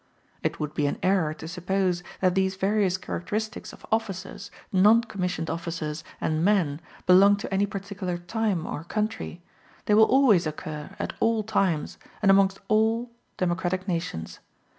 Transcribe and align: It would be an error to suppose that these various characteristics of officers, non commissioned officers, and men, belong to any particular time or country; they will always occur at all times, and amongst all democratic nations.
It 0.41 0.59
would 0.59 0.73
be 0.73 0.87
an 0.87 0.97
error 1.03 1.31
to 1.35 1.47
suppose 1.47 2.01
that 2.21 2.33
these 2.33 2.55
various 2.55 2.97
characteristics 2.97 3.71
of 3.71 3.85
officers, 3.91 4.49
non 4.73 5.03
commissioned 5.03 5.47
officers, 5.47 6.03
and 6.19 6.43
men, 6.43 6.81
belong 7.05 7.35
to 7.37 7.53
any 7.53 7.67
particular 7.67 8.17
time 8.17 8.65
or 8.65 8.83
country; 8.83 9.43
they 9.85 9.93
will 9.93 10.05
always 10.05 10.47
occur 10.47 10.95
at 10.97 11.13
all 11.19 11.43
times, 11.43 11.99
and 12.23 12.31
amongst 12.31 12.59
all 12.67 13.11
democratic 13.37 13.87
nations. 13.87 14.39